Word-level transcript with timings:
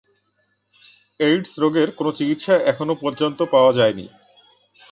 AIDS 1.19 1.51
রোগের 1.57 1.89
কোন 1.97 2.07
চিকিৎসা 2.17 2.55
এখনো 2.71 2.93
পর্যন্ত 3.03 3.39
পাওয়া 3.53 3.71
যায়নি। 3.73 4.05